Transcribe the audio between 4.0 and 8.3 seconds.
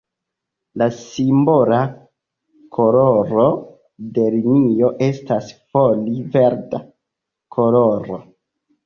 de linio estas foli-verda koloro.